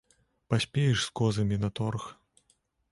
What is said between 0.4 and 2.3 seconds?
Паспееш з козамі на торг.